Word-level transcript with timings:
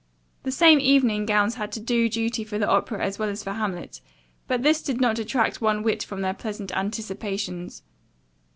The 0.41 0.51
same 0.51 0.79
evening 0.79 1.27
gowns 1.27 1.53
had 1.61 1.71
to 1.73 1.79
do 1.79 2.09
duty 2.09 2.43
for 2.43 2.57
the 2.57 2.67
opera 2.67 3.05
as 3.05 3.19
well 3.19 3.29
as 3.29 3.43
for 3.43 3.53
"Hamlet," 3.53 4.01
but 4.47 4.63
this 4.63 4.81
did 4.81 4.99
not 4.99 5.15
detract 5.17 5.61
one 5.61 5.83
whit 5.83 6.01
from 6.01 6.21
their 6.21 6.33
pleasant 6.33 6.75
anticipations. 6.75 7.83